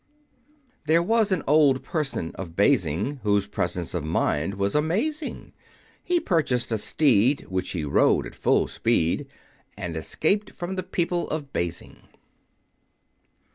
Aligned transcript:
There 0.87 1.03
was 1.03 1.31
an 1.31 1.43
Old 1.45 1.83
Person 1.83 2.31
of 2.33 2.55
Basing, 2.55 3.17
Whose 3.21 3.45
presence 3.45 3.93
of 3.93 4.03
mind 4.03 4.55
was 4.55 4.73
amazing; 4.73 5.53
He 6.03 6.19
purchased 6.19 6.71
a 6.71 6.79
steed, 6.79 7.41
which 7.49 7.69
he 7.73 7.85
rode 7.85 8.25
at 8.25 8.33
full 8.33 8.67
speed, 8.67 9.27
And 9.77 9.95
escaped 9.95 10.55
from 10.55 10.73
the 10.73 10.81
people 10.81 11.29
of 11.29 11.53
Basing. 11.53 12.01